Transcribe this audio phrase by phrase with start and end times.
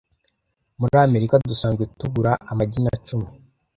[0.79, 3.27] Muri Amerika, dusanzwe tugura amagi na cumi.